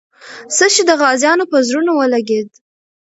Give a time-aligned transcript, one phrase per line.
[0.55, 2.49] څه شی د غازیانو په زړونو ولګېد؟